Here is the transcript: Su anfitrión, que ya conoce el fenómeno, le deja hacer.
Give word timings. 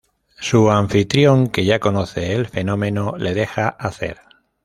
Su 0.39 0.71
anfitrión, 0.71 1.45
que 1.49 1.63
ya 1.63 1.79
conoce 1.79 2.33
el 2.33 2.47
fenómeno, 2.47 3.13
le 3.19 3.35
deja 3.35 3.67
hacer. 3.67 4.17